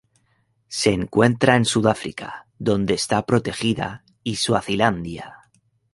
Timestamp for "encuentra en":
0.95-1.63